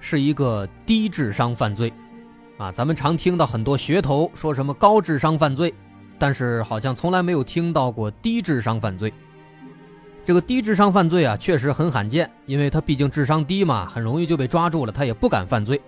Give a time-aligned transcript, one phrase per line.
[0.00, 1.92] 是一个低智商犯罪，
[2.58, 5.72] 啊，咱们常听到很多噱头说什么高智商犯罪，
[6.18, 9.12] 但是好像从来没有听到过低智商犯罪。
[10.24, 15.80] 这个低智商犯罪啊，确实很罕见，因为他毕竟智商低嘛，很容易就被抓住了，他也不敢犯罪。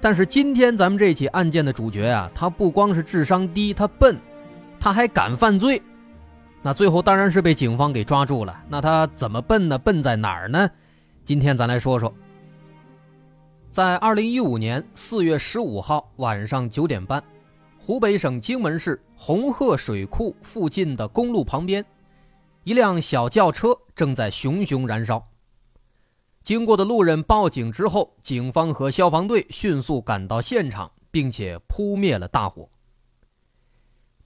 [0.00, 4.16] 但是今天咱们这起案件的主角啊，他不光是智商低，他笨，
[4.78, 5.82] 他还敢犯罪，
[6.62, 8.58] 那最后当然是被警方给抓住了。
[8.68, 9.78] 那他怎么笨呢？
[9.78, 10.70] 笨在哪儿呢？
[11.24, 12.12] 今天咱来说说，
[13.70, 17.22] 在二零一五年四月十五号晚上九点半，
[17.78, 21.84] 湖北省荆门市红鹤水库附近的公路旁边，
[22.64, 25.24] 一辆小轿车正在熊熊燃烧。
[26.42, 32.68] 经过的路人报警之后，警方和消防队迅速赶到现场，并且扑灭了大火。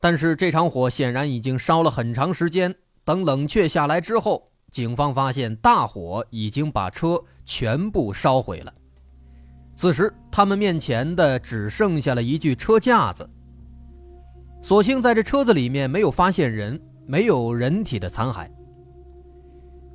[0.01, 4.51] 但是这场火显然已经烧了很长时间，等冷却下来之后。
[4.71, 8.75] 警方发现大火已经把车全部烧毁了。
[9.77, 13.29] 此时，他们面前的只剩下了一具车架子。
[14.63, 18.49] 所幸在这车子里面没有发现人，没有人体的残骸。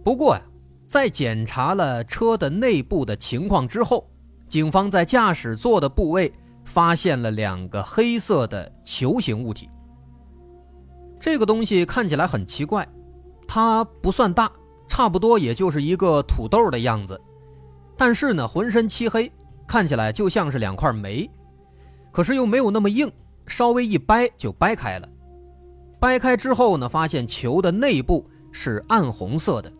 [0.03, 0.41] 不过呀，
[0.87, 4.09] 在检查了车的内部的情况之后，
[4.47, 6.31] 警方在驾驶座的部位
[6.65, 9.69] 发现了两个黑色的球形物体。
[11.19, 12.87] 这个东西看起来很奇怪，
[13.47, 14.51] 它不算大。
[14.87, 17.21] 差不多也就是一个土豆的样子，
[17.95, 19.31] 但是呢，浑身漆黑，
[19.69, 21.29] 看起来就像是两块煤，
[22.11, 23.07] 可是又没有那么硬，
[23.45, 25.07] 稍微一掰就掰开了。
[25.99, 29.71] 掰开之后呢，发现球的内部是暗红色的。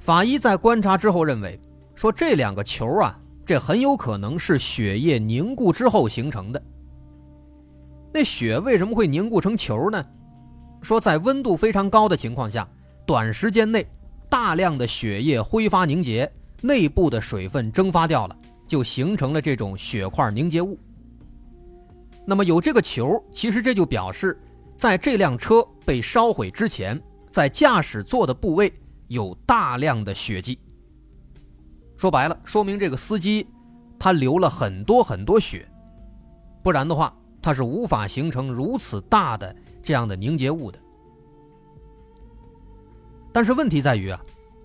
[0.00, 1.60] 法医在观察之后认为，
[1.94, 6.60] 说这两个球啊，这很有可能是血液凝固之后形成的。
[8.12, 10.04] 那血为什么会凝固成球呢？
[10.82, 12.68] 说在温度非常高的情况下。
[13.06, 13.86] 短时间内，
[14.28, 16.30] 大量的血液挥发凝结，
[16.60, 18.36] 内部的水分蒸发掉了，
[18.66, 20.78] 就形成了这种血块凝结物。
[22.24, 24.38] 那么有这个球，其实这就表示，
[24.76, 28.72] 在这辆车被烧毁之前，在驾驶座的部位
[29.06, 30.58] 有大量的血迹。
[31.96, 33.46] 说白了，说明这个司机
[33.98, 35.66] 他流了很多很多血，
[36.62, 40.78] 不然的话，他是无法形成如此大的这样的凝结物的。
[43.32, 44.20] 但是问题在于啊，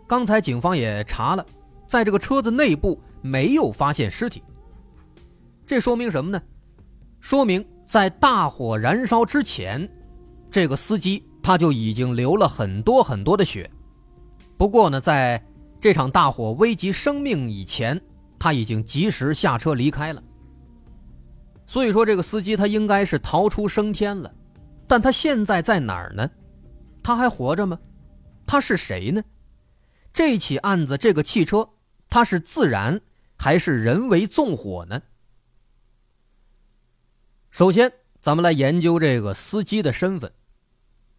[0.05, 1.45] 刚才警方也查了，
[1.93, 4.41] 在这个车子内部没有发现尸体。
[5.63, 6.41] 这说明什么呢？
[7.19, 9.87] 说明在大火燃烧之前，
[10.49, 13.69] 这个司机他就已经流了很多很多的血。
[14.57, 15.39] 不过呢，在
[15.79, 18.01] 这场大火危及生命以前，
[18.39, 20.23] 他已经及时下车离开了。
[21.67, 24.33] 所以说，这个司机他应该是逃出升天了。
[24.87, 26.27] 但他现在在哪儿呢？
[27.03, 27.77] 他还活着吗？
[28.47, 29.23] 他是谁呢？
[30.11, 31.69] 这起案子，这个汽车，
[32.13, 33.01] 它是自燃
[33.39, 35.01] 还是人为纵火呢？
[37.49, 37.91] 首先，
[38.21, 40.31] 咱们来研究这个司机的身份。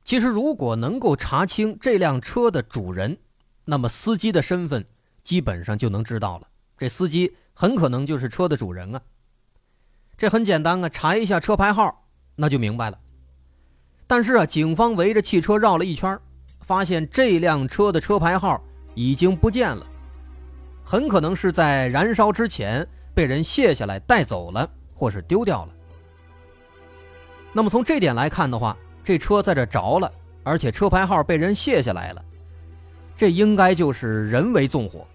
[0.04, 3.18] 其实，如果能够查清这辆车的主人，
[3.64, 4.86] 那么司机的身份
[5.24, 6.46] 基本上就能知道了。
[6.78, 9.02] 这司机很可能就是车的主人啊。
[10.16, 12.06] 这很简单啊，查一下车牌号，
[12.36, 13.00] 那就明白了。
[14.06, 16.16] 但是啊，警方围着汽车绕了一圈
[16.60, 18.62] 发现这辆车的车牌号
[18.94, 19.84] 已经不见了，
[20.84, 25.72] 很可能是在燃烧之前被人卸下来带走了，或是丢掉了。
[27.52, 32.22] 那么从这点来看的话，这车在这着了，而且车牌号被人卸下来了，
[33.16, 35.06] 这应该就是人为纵火。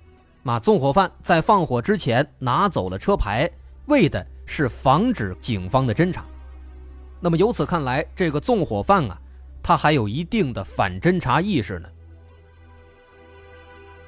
[0.42, 3.50] 那纵火犯在放火之前拿走了车牌，
[3.86, 6.26] 为的是防止警方的侦查。
[7.20, 9.20] 那么由此看来，这个纵火犯啊。
[9.62, 11.90] 他还有一定的反侦查意识呢。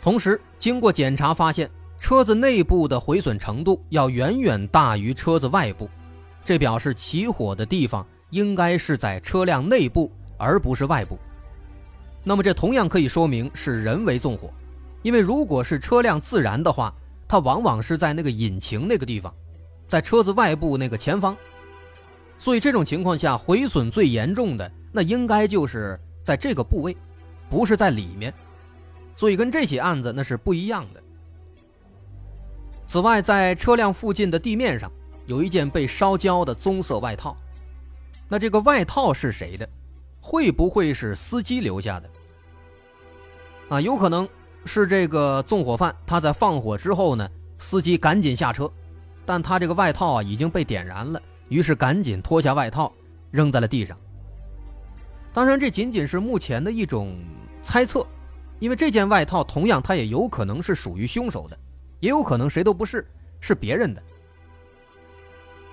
[0.01, 1.69] 同时，经过检查发现，
[1.99, 5.87] 车子内部的毁损程度要远远大于车子外部，
[6.43, 11.19] 这表示起火的地方应该是在车辆内部，而不是外部。
[12.23, 14.51] 那么，这同样可以说明是人为纵火，
[15.03, 16.91] 因为如果是车辆自燃的话，
[17.27, 19.31] 它往往是在那个引擎那个地方，
[19.87, 21.37] 在车子外部那个前方。
[22.39, 26.97] 所以这种情况下，毁损最严重的那应该就是在这个部位，
[27.51, 28.33] 不是在里面。
[29.21, 31.03] 所以跟这起案子那是不一样的。
[32.87, 34.91] 此外，在车辆附近的地面上
[35.27, 37.37] 有一件被烧焦的棕色外套。
[38.27, 39.69] 那这个外套是谁的？
[40.19, 42.09] 会不会是司机留下的？
[43.69, 44.27] 啊，有可能
[44.65, 47.29] 是这个纵火犯他在放火之后呢，
[47.59, 48.67] 司机赶紧下车，
[49.23, 52.91] 但他这个外套啊已经被点燃了，于是赶紧脱下外套
[53.29, 53.95] 扔在了地上。
[55.31, 57.15] 当然，这仅仅是目前的一种
[57.61, 58.03] 猜测，
[58.61, 61.57] 因为这件外套同样它也有可能是属于凶手的。
[61.99, 63.05] 也有可能谁都不是，
[63.39, 64.01] 是别人的。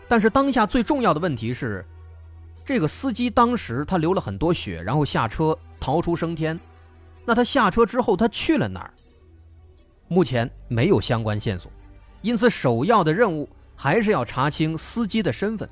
[0.08, 1.84] 但是当下最重要的问题是，
[2.64, 6.58] 这个司机当时他流了很多血，然后下车逃出升天。
[7.24, 8.92] 那他下车之后他去了哪儿？
[10.08, 11.70] 目前没有相关线索，
[12.22, 15.68] 因此首要的任务还是要查清司机的身份。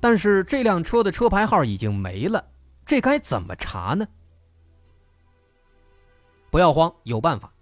[0.00, 2.42] 但是这辆车的车牌号已经没了，
[2.86, 4.06] 这该怎么查呢？
[6.52, 7.54] 不要慌，有办法。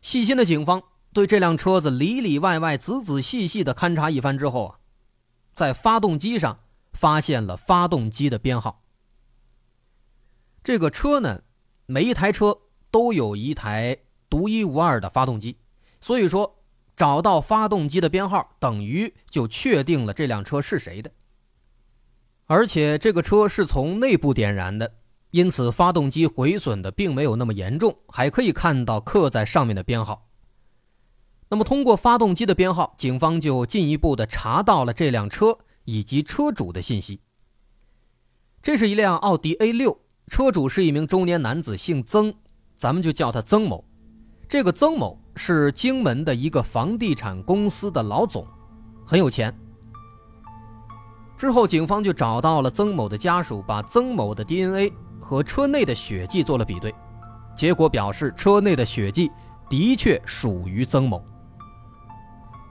[0.00, 0.80] 细心的警方
[1.12, 4.78] 对这辆车子里里外外仔仔细细的勘察一番之后啊，
[5.52, 6.60] 在发动机上
[6.92, 8.84] 发现了发动机的编号。
[10.62, 11.42] 这个车呢，
[11.86, 12.56] 每一台车
[12.92, 13.98] 都有一台
[14.30, 15.58] 独一无二的发动机，
[16.00, 16.62] 所以说
[16.94, 21.10] 找到发动机的编号，等于就确定了这辆车是谁的。
[22.46, 24.94] 而且这个车是从内部点燃的。
[25.34, 30.28] 因此，发动机毁损的并没有那么严重，还可以看到刻在上面的编号。
[31.48, 37.18] 那么，通过发动机的编号，警方就进一步的查到了这辆车以及车主的信息。
[38.62, 39.98] 这是一辆奥迪 A 六，
[40.28, 42.32] 车主是一名中年男子，姓曾，
[42.76, 43.84] 咱们就叫他曾某。
[44.48, 48.46] 这个曾某是荆门的一个房地产公司的老总，
[49.04, 49.52] 很有钱。
[51.36, 54.92] 之后，警方就找到了曾某的家属，把曾某的 DNA。
[55.24, 56.94] 和车内的血迹做了比对，
[57.56, 59.30] 结果表示车内的血迹
[59.70, 61.24] 的确属于曾某。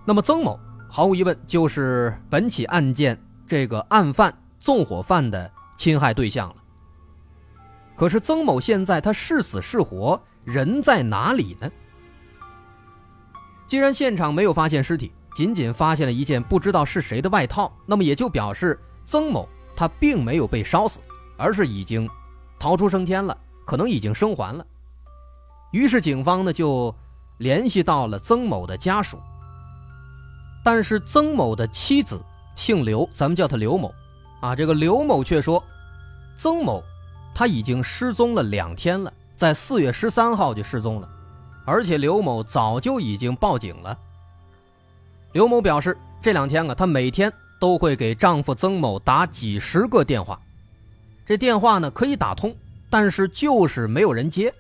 [0.06, 6.56] 那么曾某毫无疑问就是本起案件这个案犯纵火犯的侵害对象了。
[7.96, 11.68] 可是曾某现在他是死是活，人在哪里呢？
[13.66, 21.00] 既然现场没有发现尸体，仅仅发现了一件不知道是谁的外套，那么也就表示曾某他并没有被烧死，
[21.36, 22.08] 而是已经。
[22.64, 24.66] 逃出升天了，可能已经生还了。
[25.74, 26.96] 于是警方呢就
[27.40, 29.20] 联系到了曾某的家属，
[30.64, 32.24] 但是曾某的妻子
[32.56, 33.94] 姓刘，咱们叫他刘某，
[34.40, 35.62] 啊，这个刘某却说，
[36.38, 36.82] 曾某
[37.36, 41.10] 他已经失踪了两天了，在四月十三号就失踪了，
[41.66, 44.00] 而且刘某早就已经报警了。
[45.34, 47.30] 刘某表示，这两天啊，她每天
[47.60, 50.40] 都会给丈夫曾某打几十个电话。
[51.26, 52.56] 这电话呢可以打通，
[52.90, 54.54] 但是就是没有人接。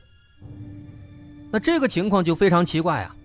[1.51, 3.15] 那这个情况就非常奇怪啊！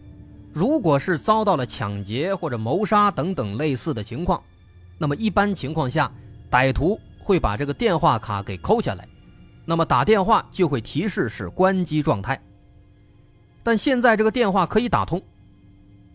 [0.52, 4.42] 如果是遭到了抢劫或者谋杀等等类似的情况，
[4.98, 6.10] 那么一般情况下，
[6.50, 9.06] 歹徒会把这个电话卡给抠下来，
[9.64, 12.40] 那么打电话就会提示是关机状态。
[13.62, 15.22] 但现在这个电话可以打通，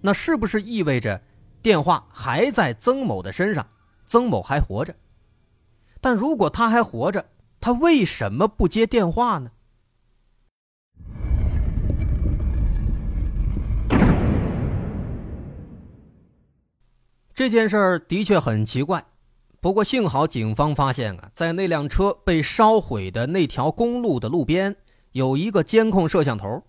[0.01, 1.21] 那是不是意味着
[1.61, 3.65] 电话还在曾某的身上，
[4.05, 4.93] 曾某还活着？
[6.03, 7.25] 但如果他还活着，
[7.61, 9.51] 他为什么不接电话呢？
[17.33, 19.05] 这件事儿的确很奇怪，
[19.61, 24.75] 不过幸好警方发现啊，在那辆车被烧毁的那条公路的路边
[25.13, 26.63] 有一个监控摄像头，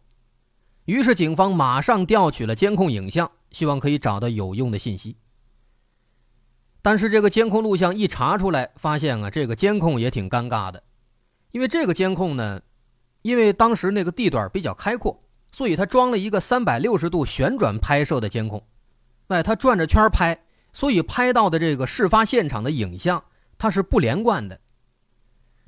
[0.84, 5.16] 于是警方马上调取了监控影像，希望可以找到有用的信息。
[6.84, 10.82] 但是这个监控录像一查出来，发现啊，这个监控也挺尴尬的，
[11.50, 12.60] 因为这个监控呢，
[13.22, 18.62] 因为当时那个地段比较开阔，所以它装了一个三百六十度旋转拍摄的监控，
[19.28, 20.38] 哎，它转着圈拍，
[20.74, 23.24] 所以拍到的这个事发现场的影像
[23.56, 24.60] 它是不连贯的。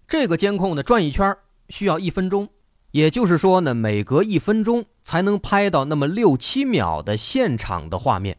[0.07, 1.35] 这个监控呢转一圈
[1.71, 2.47] 需要一分钟，
[2.91, 8.37] 也就是说呢，每隔一分钟才能拍到那么六七秒的现场的画面。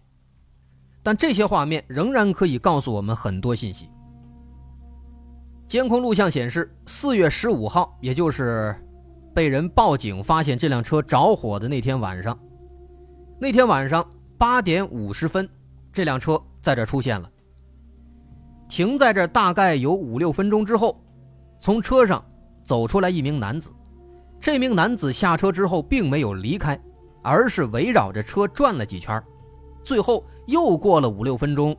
[1.08, 3.90] 但这些画面仍然可以告诉我们很多信息。
[5.66, 8.76] 监控录像显示，四月十五号，也就是
[9.34, 12.38] 被人报警发现这辆车着火的那天晚上，
[13.40, 14.06] 那天晚上
[14.38, 15.48] 八点五十分，
[15.94, 17.32] 这辆车在这出现了。
[18.68, 21.02] 停在这大概有五六分钟之后，
[21.62, 22.22] 从车上
[22.66, 23.72] 走出来一名男子。
[24.42, 26.78] 这名男子下车之后并没有离开，
[27.24, 29.24] 而是围绕着车转了几圈，
[29.82, 30.22] 最后。
[30.48, 31.78] 又过了五六分钟，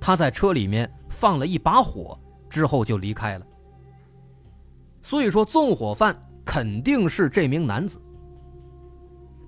[0.00, 2.18] 他在车里面放了一把火，
[2.48, 3.46] 之后就离开了。
[5.02, 8.00] 所以说，纵火犯肯定是这名男子。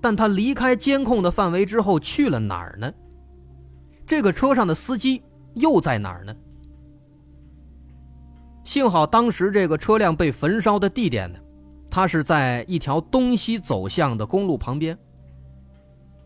[0.03, 2.93] 但他离开监控的范围之后去了哪儿呢？
[4.07, 5.23] 这个车上的司机
[5.55, 6.37] 又在哪儿呢？
[8.63, 11.39] 幸好当时这个车辆被焚烧的地点呢，
[11.91, 14.97] 它是在一条东西走向的公路旁边。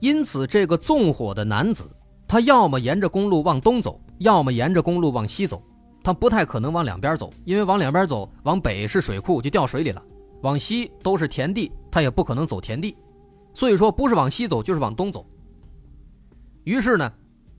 [0.00, 1.84] 因此，这个纵火的男子，
[2.30, 5.60] 他要么沿着公路往东走，要么沿着公路往西走，
[6.00, 10.00] 他不太可能往两边走，因为往两边走，往北是水库就掉水里了，
[10.42, 12.96] 往西都是田地，他也不可能走田地，
[13.52, 15.26] 所以说不是往西走就是往东走。
[16.62, 17.12] 于是呢，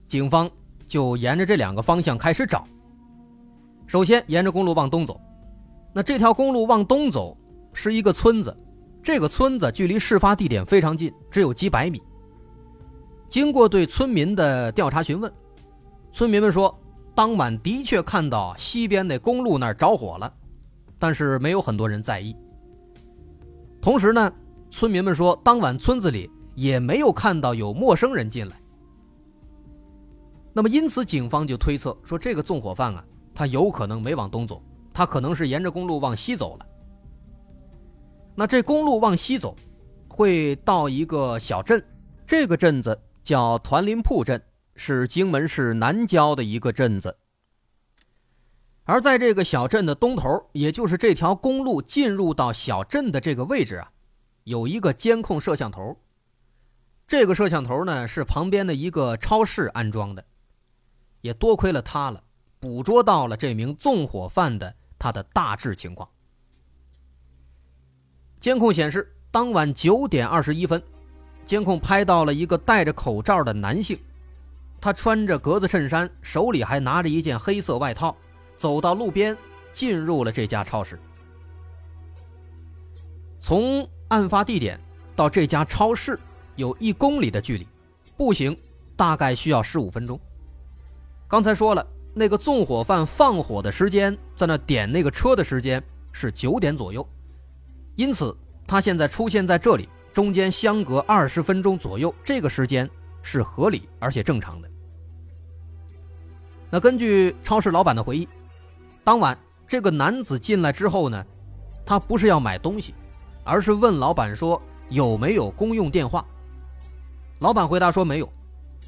[0.08, 0.50] 警方
[0.88, 2.66] 就沿着这两个方向开始找。
[3.88, 5.20] 首先沿着公路往东走，
[5.92, 7.38] 那这条公路往东走
[7.74, 8.58] 是一个村子，
[9.04, 12.02] 这个村子距离事发地点非常近，只有几百米。
[13.32, 15.32] 经过对村民的调查询问，
[16.12, 16.78] 村民们说，
[17.16, 20.32] 当晚的确看到西边那公路那儿着火了，
[21.00, 22.36] 但是没有很多人在意。
[23.82, 24.30] 同时呢，
[24.70, 28.62] 村民们说，当晚村子里也没有看到有陌生人进来。
[30.52, 33.02] 那么，因此警方就推测说，这个纵火犯啊，
[33.34, 34.62] 他有可能没往东走，
[34.94, 36.66] 他可能是沿着公路往西走了。
[38.36, 39.56] 那这公路往西走，
[40.10, 41.82] 会到一个小镇，
[42.26, 43.00] 这个镇子。
[43.24, 44.42] 叫团林铺镇，
[44.76, 47.18] 是荆门市南郊的一个镇子。
[48.84, 53.92] 而在这个小镇的东头，也就是这条公路进入到小镇的这个位置啊，
[54.44, 55.96] 有一个监控摄像头。
[57.08, 60.26] 这个摄像头呢，是旁边的一个超市安装的，
[61.22, 62.24] 也多亏了它了，
[62.60, 66.10] 捕捉到了这名纵火犯的他的大致情况。
[68.40, 70.82] 监控显示，当晚九点二十一分。
[71.46, 73.98] 监控拍到了一个戴着口罩的男性，
[74.80, 78.16] 他穿着格子衬衫，手里还拿着一件黑色外套，
[78.58, 79.36] 走到路边，
[79.74, 80.98] 进入了这家超市。
[83.40, 84.80] 从案发地点
[85.16, 86.18] 到这家超市
[86.56, 87.68] 有一公里的距离，
[88.16, 88.56] 步行
[88.96, 90.20] 大概需要十五分钟。
[91.28, 97.08] 刚才说了，那个纵火犯放火的时间，在那点那个车的时间是九点左右，
[97.96, 98.36] 因此
[98.68, 99.90] 他现在出现在这里。
[100.14, 102.90] 中间相隔二十分钟左右，这个时间
[103.22, 104.70] 是合理而且正常的。
[106.70, 108.28] 那根据超市老板的回忆，
[109.04, 109.38] 当晚
[109.68, 111.26] 这个男子进来之后呢，
[111.86, 112.94] 他不是要买东西，
[113.44, 116.26] 而是问老板说有没有公用电话。
[117.40, 118.32] 老板回答说没有，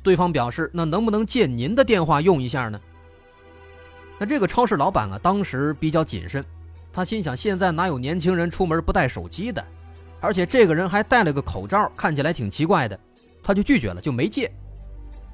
[0.02, 2.80] 对方表示那能不能借您的电话用一下呢？
[4.20, 6.44] 那这个超市老板啊，当时比较谨慎，
[6.92, 9.66] 他心想现在哪有年轻人出门不带手机的？
[10.24, 12.98] 而且这个人还戴了个口罩，看起来挺奇怪的，
[13.44, 14.50] 他就拒绝了，就没借。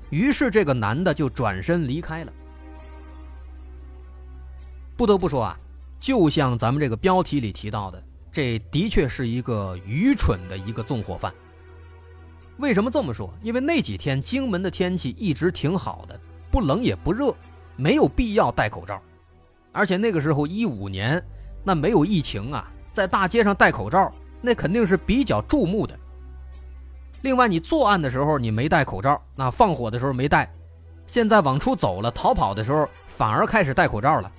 [0.09, 2.33] 于是这个男的就转身离开了。
[4.97, 5.59] 不得不说啊，
[5.99, 11.31] 就像咱们这个标题里提到的，这的确是一个愚蠢的一个纵火犯。
[12.57, 13.31] 为什么这么说？
[13.43, 16.19] 因为那几天荆门的天气一直挺好的，
[16.49, 17.31] 不冷也不热，
[17.75, 18.99] 没有必要戴口罩。
[19.71, 21.23] 而且那个时候一五年，
[21.63, 24.11] 那没有疫情啊，在大街上戴口罩。
[24.41, 25.97] 那肯定是比较注目的。
[27.21, 30.49] 另外，你作案的时候你没戴口罩，那放火的时候没戴，
[31.05, 34.31] 现在往出走了逃跑的时候反而开始戴口罩了，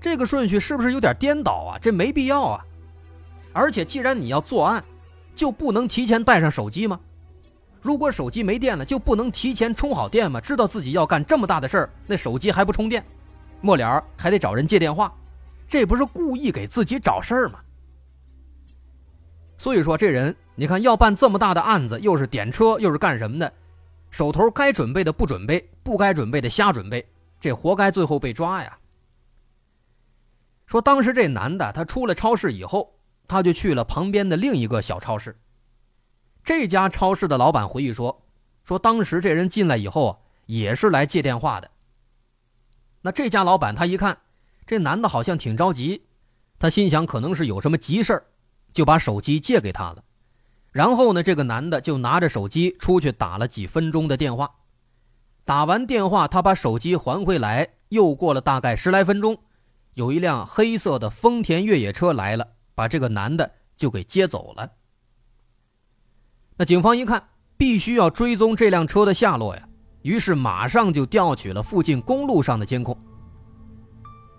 [0.00, 1.78] 这个顺序是不是有点颠倒啊？
[1.80, 2.64] 这没必要啊！
[3.52, 4.84] 而且，既然你要作案，
[5.34, 7.00] 就不能提前带上手机吗？
[7.82, 10.40] 如果手机没电了，就不能提前充好电吗？
[10.40, 13.04] 知道自己要干这么大的事儿，那手机还不充电，
[13.60, 15.12] 末了还得找人借电话，
[15.66, 17.58] 这不是故意给自己找事儿吗？
[19.58, 23.52] 所以说，这人你看要办这么大的案子，又是点车，又是干什么的，
[24.10, 27.06] 手头该准备的不准备，不该准备的瞎准备，
[27.40, 28.78] 这活该最后被抓呀。
[30.66, 32.98] 说当时这男的他出了超市以后，
[33.28, 35.38] 他就去了旁边的另一个小超市。
[36.42, 38.22] 这家超市的老板回忆说，
[38.62, 41.70] 说当时这人进来以后啊，也是来借电话的。
[43.02, 44.18] 那这家老板他一看，
[44.66, 46.02] 这男的好像挺着急，
[46.58, 48.26] 他心想可能是有什么急事儿。
[48.76, 50.04] 就把手机借给他了，
[50.70, 54.50] 然后呢，这个男的就拿着手机出去打了几分钟的电话，
[55.46, 59.38] 打完电话，他把手机还回来，又过了大概十来分钟，
[59.94, 64.70] 有一辆黑色的丰田越野车来了，把这个男的就给接走了。
[66.58, 69.66] 那警方一看，必须要追踪这辆车的下落呀，
[70.02, 72.94] 于是马上就调取了附近公路上的监控，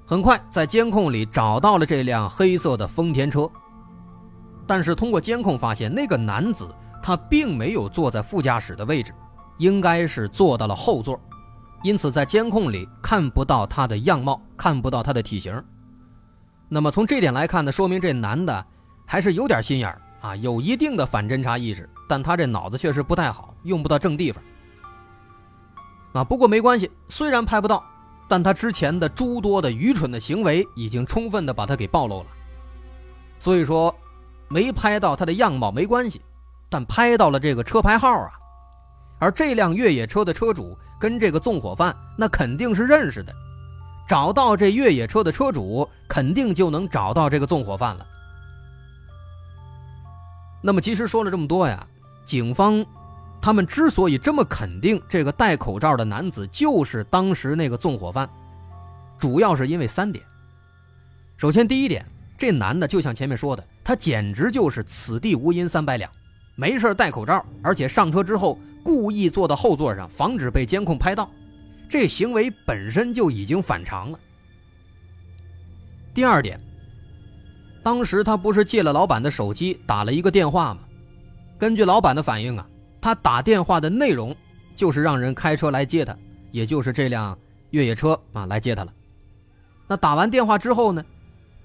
[0.06, 3.50] 很快在监控里找到了这辆黑色的丰田车。
[4.68, 6.68] 但是通过监控发现，那个男子
[7.02, 9.14] 他并没有坐在副驾驶的位置，
[9.58, 11.20] 应该是坐到了后座，
[11.84, 15.64] 因此在监控里看不到他的样貌，看不到他的体型。
[16.68, 18.66] 那么从这点来看呢，说明这男的
[19.06, 24.44] 还是有点心眼儿啊，有一定的反侦查意识，但他这脑子确实不太好，用不到正地方。
[26.14, 27.82] 啊，不过没关系，虽然拍不到，
[28.28, 32.28] 但他之前的诸多的愚蠢的行为已经充分的把他给暴露了。
[33.40, 33.96] 所以说，
[34.50, 36.22] 没拍到他的样貌没关系，
[36.70, 38.32] 但拍到了这个车牌号啊，
[39.20, 43.34] 而这辆越野车的车主跟这个纵火犯那肯定是认识的，
[44.08, 48.06] 找到这越野车的车主，肯定就能找到这个纵火犯了。
[50.64, 51.86] 那么，其实说了这么多呀，
[52.26, 52.86] 警方
[53.42, 58.30] 他们之所以这么肯定这个戴口罩的男子就是当时那个纵火犯，
[59.18, 60.24] 主要是因为三点。
[61.38, 62.06] 首先，第一点。
[62.40, 66.12] 这男的就像前面说的，他简直就是此地无银三百两，
[66.58, 71.32] 没事戴口罩，而且上车之后故意坐到后座上，防止被监控拍到，
[71.88, 74.20] 这行为本身就已经反常了。
[76.14, 76.60] 第二点，
[77.82, 80.82] 当时他不是借了老板的手机打了一个电话吗？
[81.58, 82.68] 根据老板的反应啊，
[83.00, 84.36] 他打电话的内容
[84.76, 86.14] 就是让人开车来接他，
[86.52, 87.40] 也就是这辆
[87.70, 88.94] 越野车啊来接他了。
[89.88, 91.02] 那打完电话之后呢？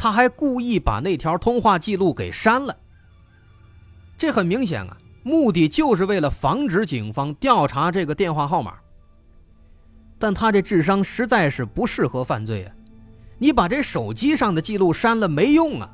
[0.02, 2.76] 他还故意把那条通话记录给删了，
[4.18, 8.74] 这很明显啊，目的就是为了防止警方调查这个电话号码。
[10.18, 12.74] 但他这智商实在是不适合犯罪啊！
[13.38, 15.88] 你把这手机上的记录删了没用啊，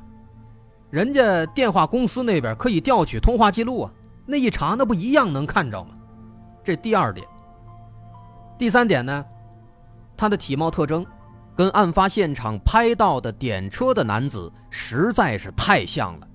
[0.89, 3.91] 人家电话公司那边可以调取通话记录啊，
[4.25, 5.91] 那一查那不一样能看着吗？
[6.63, 7.27] 这第二点。
[8.57, 9.23] 第三点呢，
[10.17, 11.05] 他的体貌特征。
[11.59, 16.27] 跟案发现场拍到的点车的男子实在是太像了，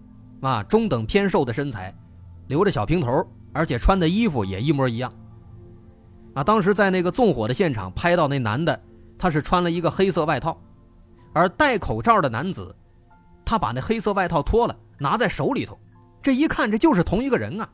[0.42, 1.90] 啊，中等偏瘦的身材，
[2.48, 5.10] 留着小平头，而且穿的衣服也一模一样。
[6.34, 8.78] 啊，当时在那个纵火的现场拍到那男的，
[9.16, 10.60] 他是穿了一个黑色外套，
[11.32, 12.76] 而戴口罩的男子，
[13.46, 15.78] 他把那黑色外套脱了，拿在手里头，
[16.20, 17.66] 这一看这就是同一个人啊。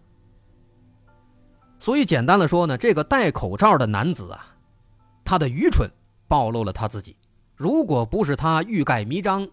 [1.81, 4.55] 所以简单的说呢，这个戴口罩的男子啊，
[5.25, 5.91] 他的愚蠢
[6.29, 7.17] 暴露了他自己。
[7.61, 9.47] 如果不是他欲盖弥彰，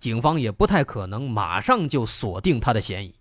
[0.00, 3.14] 警方也不太可能马上就锁定他的嫌疑。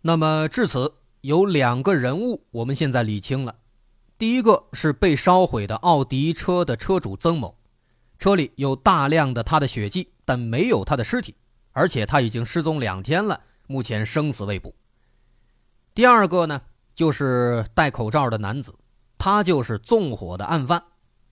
[0.00, 3.54] 那么至此，有两个人物，我们现在理清了。
[4.16, 7.58] 第一个是被烧毁的奥迪车的车主曾某，
[8.18, 11.34] 车里有大量的他的血迹，但没有他的尸体，
[11.72, 14.74] 而且他已经失踪两天了，目前生死未卜。
[15.94, 16.60] 第二个呢，
[16.92, 18.76] 就是戴口罩的男子，
[19.16, 20.82] 他就是纵火的案犯，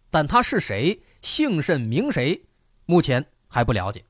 [0.09, 2.47] 但他是谁，姓甚名谁，
[2.87, 4.05] 目前还不了解。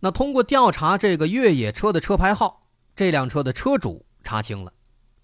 [0.00, 4.70] 那通过调查这个越野车的车牌号，这辆车的车主查清了，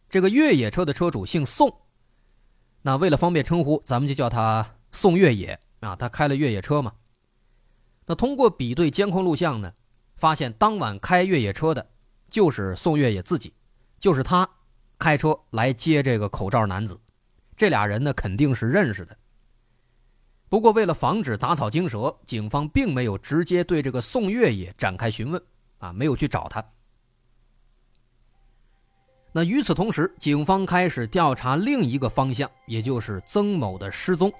[0.08, 1.82] 这个越野车的车主姓宋，
[2.80, 6.94] 那为了方便称呼，咱们就叫他宋越野啊，他开了越野车嘛。
[8.06, 9.74] 那通过比对监控录像呢，
[10.16, 11.90] 发现当晚开越野车的。
[12.30, 13.52] 就是宋月野自己，
[13.98, 14.48] 就是他
[14.98, 16.98] 开车来接这个口罩男子，
[17.56, 19.16] 这俩人呢肯定是认识的。
[20.48, 25.42] 不过为了防止打草惊蛇，警方并没有直接对这个宋月野展开询问，
[25.78, 26.64] 啊，没有去找他。
[29.30, 34.32] 那与此同时，警方开始调查另一个方向，也就是曾某的失踪。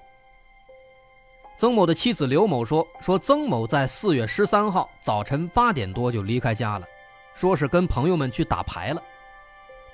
[1.59, 6.87] 曾某的妻子刘某说：“说曾某在四月十三号早晨八点多就离开家了。”
[7.39, 9.01] 说是跟朋友们去打牌了，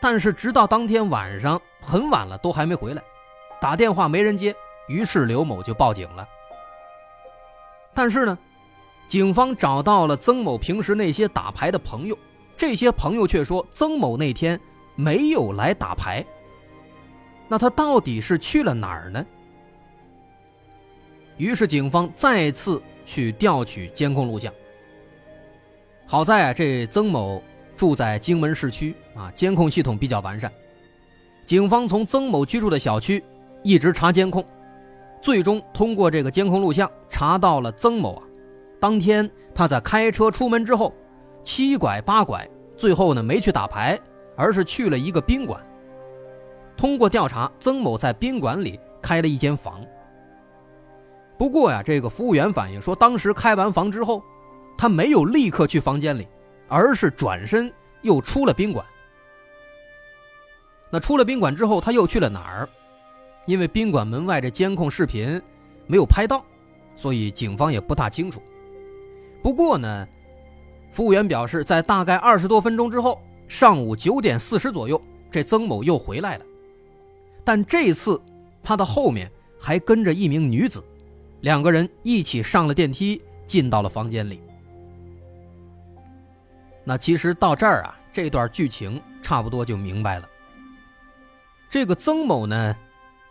[0.01, 3.03] 但是直到当天晚上很晚了都还没回来，
[3.61, 4.55] 打电话没人接，
[4.87, 6.27] 于是刘某就报警了。
[7.93, 8.35] 但是呢，
[9.07, 12.17] 警方找到了曾某平时那些打牌的朋友，
[12.57, 14.59] 这些朋友却说曾某那天
[14.95, 16.25] 没有来打牌。
[17.47, 19.23] 那他到底是去了哪儿呢？
[21.37, 24.51] 于是警方再次去调取监控录像。
[26.07, 27.41] 好在啊，这曾某
[27.75, 30.51] 住在荆门市区啊，监控系统比较完善。
[31.47, 33.23] 警方从曾某居住的小区
[33.63, 34.45] 一直查监控，
[35.19, 38.23] 最终通过这个监控录像查到了曾某啊，
[38.79, 40.93] 当天他在开车出门之后，
[41.43, 43.99] 七拐八拐，最后呢没去打牌，
[44.35, 45.59] 而是去了一个宾馆。
[46.77, 49.83] 通过调查，曾某在宾馆里开了一间房。
[51.35, 54.21] 不过呀，这个服务员反映说，当时开完房之后。
[54.77, 56.27] 他没有立刻去房间里，
[56.67, 58.85] 而是转身又出了宾馆。
[60.91, 62.69] 那出了宾馆之后，他又去了哪儿？
[63.45, 65.41] 因为宾馆门外这监控视频
[65.87, 66.43] 没有拍到，
[66.95, 68.41] 所以警方也不大清楚。
[69.43, 70.07] 不过呢，
[70.91, 76.45] 服务员表示，在大概二十多分钟之后，上午九点四十左右，这曾某又回来了。
[77.43, 78.19] 但这次
[78.63, 80.83] 他的后面还跟着一名女子，
[81.41, 84.41] 两个人一起上了电梯，进到了房间里。
[86.85, 90.29] 那其实到这儿啊，这段剧情差不多就明白了。
[91.67, 92.75] 这个曾某呢，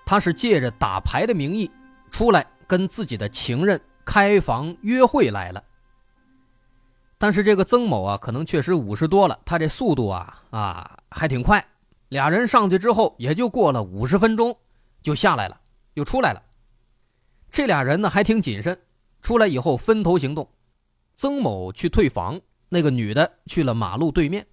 [0.05, 1.71] 他是借着打牌的名义
[2.11, 5.63] 出来跟自己的情人开房约会来了。
[7.17, 11.65] 但是这个曾某啊，可能确实五十多了，他这速度啊啊还挺快。
[12.09, 14.55] 俩人上去之后，也就过了五十分钟，
[15.01, 15.59] 就下来了，
[15.95, 16.43] 又出来了。
[17.51, 18.77] 这俩人呢还挺谨慎，
[19.23, 20.47] 出来以后分头行动。
[21.17, 24.47] 曾某去退房，那个女的去了马路对面。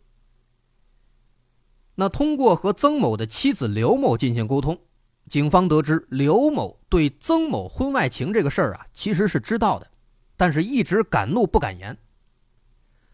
[1.96, 4.80] 那通过和曾某的妻子刘某进行沟通，
[5.28, 9.88] 警方得知刘某对曾某婚外情这个事儿啊，其实是知道的，
[10.36, 11.96] 但是一直敢怒不敢言。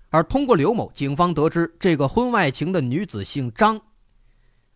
[0.10, 3.82] 而通过刘某，警方得知这个婚外情的女子姓张，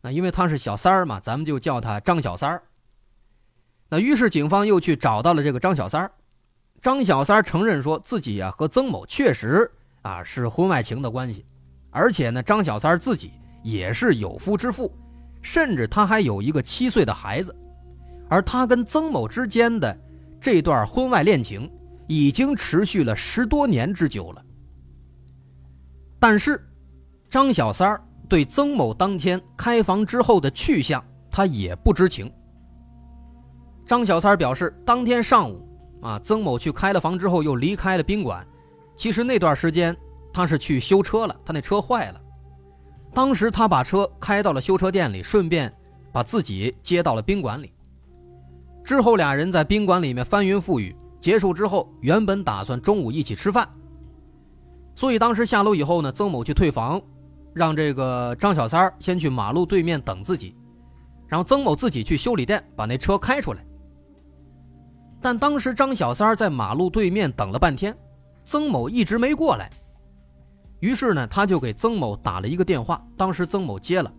[0.01, 2.63] 那因为她是小三儿嘛，咱们就叫她张小三儿。
[3.87, 6.11] 那于是警方又去找到了这个张小三儿，
[6.81, 11.45] 张小三儿承认说自己啊和曾某确实啊是婚外情的关系，
[11.89, 13.31] 而且呢张小三自己
[13.63, 14.91] 也是有夫之妇，
[15.41, 17.55] 甚至他还有一个七岁的孩子，
[18.29, 19.95] 而他跟曾某之间的
[20.39, 21.71] 这段婚外恋情
[22.07, 24.43] 已经持续了十多年之久了。
[26.19, 26.63] 但是，
[27.29, 32.31] 张小三对曾某当天开房之后的去向，他也不知情。
[33.85, 35.67] 张小三表示，当天上午，
[36.01, 38.45] 啊，曾某去开了房之后又离开了宾馆。
[39.01, 39.97] 其实那段时间
[40.31, 42.21] 他是去修车了，他那车坏了。
[43.15, 45.73] 当时他把车开到了修车店里，顺便
[46.11, 47.73] 把自己接到了宾馆里。
[48.83, 53.67] 之后俩人在宾馆里面翻云覆雨，结束之后，原本打算中午一起吃饭。
[54.93, 57.01] 所以当时下楼以后呢，曾某去退房，
[57.55, 60.55] 让这个张小三先去马路对面等自己，
[61.27, 63.65] 然后曾某自己去修理店把那车开出来。
[65.19, 67.97] 但当时张小三在马路对面等了半天，
[68.43, 69.69] 曾某一直没过来。
[70.79, 74.11] 于是呢，他就给曾某打了一个电话，当时曾某接了，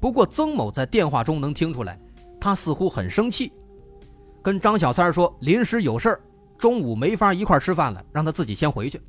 [0.00, 1.98] 不过曾某在电话中能听出来，
[2.38, 3.52] 他似乎很生气，
[4.42, 6.20] 跟张小三说临时有事儿，
[6.58, 9.00] 中午没法一块吃饭了，让他自己先回去。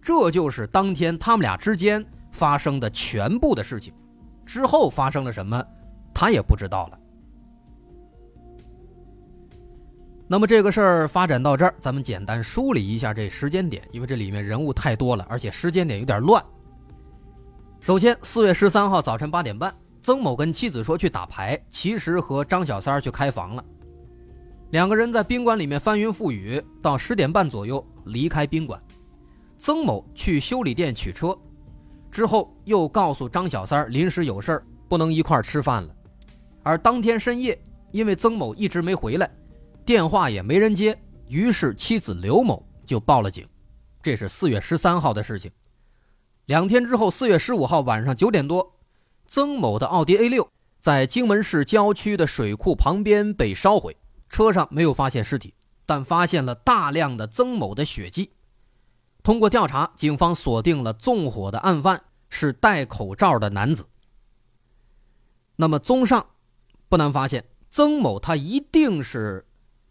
[0.00, 3.92] 这就是当天他们俩之间发生的全部的事情，
[4.46, 5.62] 之后发生了什么，
[6.14, 6.97] 他也不知道了。
[10.30, 16.44] 那么这个事儿发展到这儿，咱们简单梳理一下这时间点，因为这里面人物太多了，而且时间点有点乱。
[17.80, 23.64] 首先，四月十三号早晨八点半，曾某跟妻子说去打牌，其实和张小三去开房了。
[24.68, 28.78] 两个人在宾馆里面翻云覆雨，到十点半左右离开宾馆。
[29.56, 31.34] 曾某去修理店取车，
[32.10, 35.88] 之后又告诉张小三临时有事儿不能一块儿吃饭了。
[36.62, 37.58] 而当天深夜，
[37.92, 39.30] 因为曾某一直没回来，
[39.88, 43.48] 电话也没人接，于是妻子刘某就报了警。
[44.02, 45.50] 这是四月十三号的事情。
[46.44, 48.76] 两天之后，四月十五号晚上九点多，
[49.26, 50.46] 曾某的奥迪 A 六
[50.78, 53.96] 在荆门市郊区的水库旁边被烧毁，
[54.28, 55.54] 车上没有发现尸体，
[55.86, 58.32] 但发现了大量的曾某的血迹。
[59.22, 63.86] 通过调查，警方锁定了纵火的案犯是戴口罩的男子。
[65.56, 66.26] 那么，综上，
[66.90, 69.46] 不难发现，曾某他一定是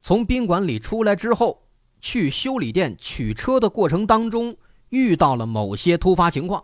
[0.07, 1.67] 从宾馆里出来之后，
[1.99, 4.55] 去修理店取车的过程当中
[4.87, 6.63] 遇到了某些突发情况，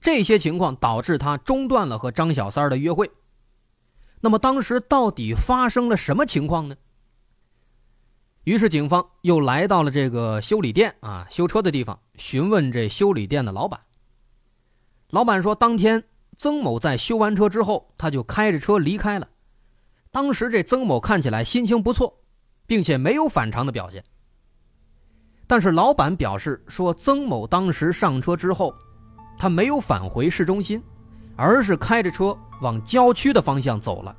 [0.00, 3.10] 这些情况导致他中断了和张小三的约会。
[4.22, 6.76] 那么，当时到底发生了什么情况呢？
[8.44, 13.78] 于是，警方又来到了这个修理店啊，修车的地方，询问这修理店的老板。
[15.10, 16.04] 老板说，当天
[16.38, 19.28] 曾某在修完车之后，他就开着车离开了。
[20.10, 22.21] 当时这曾某看起来心情不错，
[22.66, 24.02] 并且没有反常的表现。
[25.46, 28.74] 但是老板表示说，曾某当时上车之后，
[29.38, 30.82] 他没有返回市中心，
[31.36, 34.16] 而是开着车往郊区的方向走了。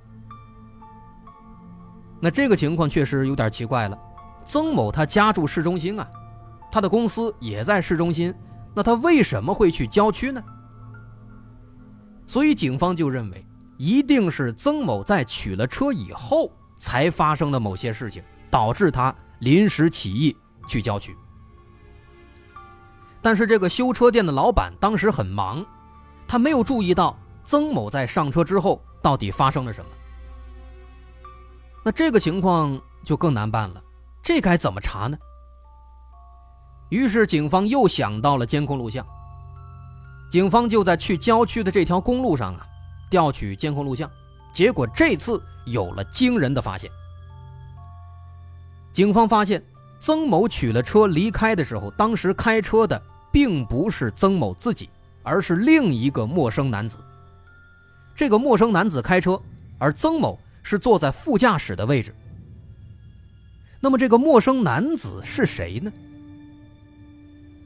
[2.19, 3.97] 那这个情况确实有点奇怪了。
[4.45, 6.07] 曾某他家住市中心啊，
[6.71, 8.33] 他的公司也在市中心，
[8.75, 10.43] 那他为什么会去郊区呢？
[12.27, 13.45] 所以警方就认为，
[13.77, 20.37] 一定是曾某在取了车以后才发生了某些事情，导致他临时起意
[20.67, 21.17] 去郊区。
[23.19, 25.65] 但是这个修车店的老板当时很忙，
[26.27, 29.89] 他没有注意到曾某在上车之后到底发生了什么。
[31.83, 33.81] 那这个情况就更难办了。
[34.21, 35.17] 这该怎么查呢？
[36.89, 39.03] 于是警方又想到了监控录像。
[40.29, 42.67] 警方就在去郊区的这条公路上啊，
[43.09, 44.07] 调取监控录像，
[44.53, 46.91] 结果这次有了惊人的发现。
[48.93, 49.61] 警方发现
[49.99, 53.01] 曾某取了车离开的时候，当时开车的
[53.31, 54.87] 并不是曾某自己，
[55.23, 56.97] 而是另一个陌生男子。
[58.15, 59.41] 这个陌生男子开车，
[59.79, 62.13] 而曾某是坐在副驾驶的位置。
[63.79, 65.91] 那么这个陌生男子是谁呢？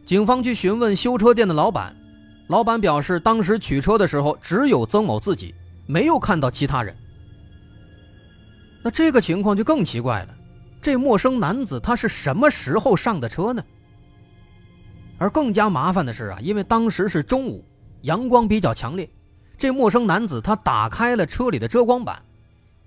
[0.06, 1.94] 警方去询问修车店的老板，
[2.48, 5.54] 老板表示，当时取车的时候只有曾某自己，
[5.86, 6.96] 没有看到其他人。
[8.82, 10.37] 那这个情况就更奇怪了，
[10.88, 13.62] 这陌生男子他是什么时候上的车呢？
[15.18, 17.62] 而更加麻烦的是啊，因为当时是中午，
[18.04, 19.10] 阳光比较强烈，
[19.58, 22.24] 这陌生男子他打开了车里的遮光板，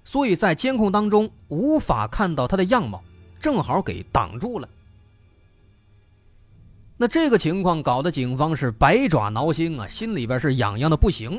[0.03, 3.05] 所以在监控当中无法看到他的样貌。
[3.39, 4.67] 正好给挡住了。
[6.97, 11.39] 那这个情况搞得警方是百爪挠心啊，心里边是痒痒的不行。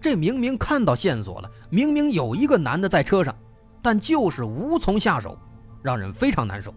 [0.00, 3.36] 这明明看到线索了，明明有一个男的在车上，
[3.82, 5.38] 但就是无从下手，
[5.88, 6.74] 让人非常难受。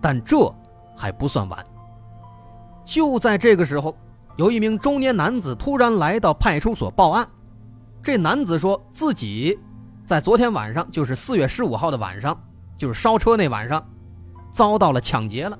[0.00, 0.50] 但这
[0.96, 1.66] 还不算完。
[2.86, 3.94] 就在这个时候，
[4.36, 7.28] 有一名中年男子突然来到派出所报案。
[8.02, 9.58] 这男子说自己
[10.06, 12.34] 在昨天晚上，就是四月十五号的晚上。
[12.78, 13.86] 就是烧车那晚上，
[14.50, 15.56] 遭到了抢劫了。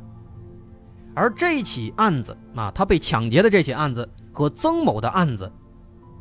[1.14, 5.52] 而这起案子啊，他被抢劫的这起案子和曾某的案子，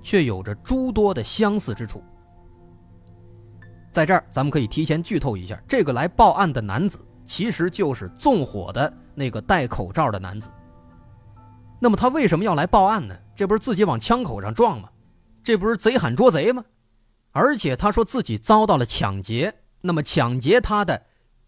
[0.03, 2.03] 却有着诸多的相似之处。
[3.91, 10.49] 在这儿，咱们可以提前剧透一下，这个来报案的男子其实就是纵火的那个戴口罩的男子。
[11.79, 13.17] 那么他为什么要来报案呢？
[13.35, 14.89] 这不是自己往枪口上撞吗？
[15.43, 16.63] 这不是贼喊捉贼吗？
[17.31, 19.53] 而且他说自己遭到了抢劫。
[19.81, 21.01] 那么抢劫他的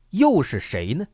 [0.10, 1.06] 又是谁呢？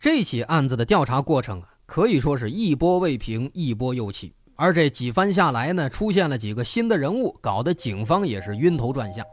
[0.00, 4.34] 这起案子的调查过程啊，可以说是一波未平，一波又起。
[4.56, 9.24] 而这几番下来呢，出现了几个新的人物，搞得警方也是晕头转向。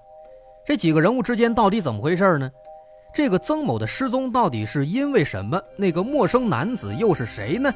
[0.66, 2.52] 这几个人物之间到底怎么回事呢？
[3.14, 5.62] 这个曾某的失踪到底是因为什么？
[5.78, 7.72] 那个陌生男子又是谁呢？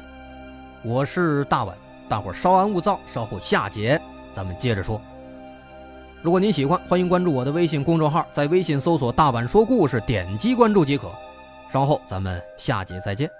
[0.82, 1.76] 我是大碗，
[2.08, 4.00] 大伙稍安勿躁，稍后下节
[4.34, 5.00] 咱们接着说。
[6.20, 11.10] 如果您喜欢，欢迎关注我的微信公众号，在微信搜索“大碗说故事”，点击关注即可。
[11.70, 13.39] 稍后咱们下节再见。